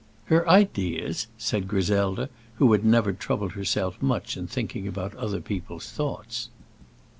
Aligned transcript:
"Her 0.33 0.49
ideas!" 0.49 1.27
said 1.37 1.67
Griselda, 1.67 2.29
who 2.55 2.71
had 2.71 2.83
never 2.83 3.13
troubled 3.13 3.51
herself 3.51 4.01
much 4.01 4.35
in 4.35 4.47
thinking 4.47 4.87
about 4.87 5.13
other 5.13 5.41
people's 5.41 5.91
thoughts. 5.91 6.49